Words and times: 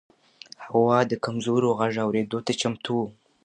هغه 0.65 0.97
د 1.11 1.13
کمزورو 1.25 1.75
غږ 1.79 1.95
اورېدو 2.05 2.39
ته 2.45 2.51
چمتو 2.61 2.93
و. 3.01 3.03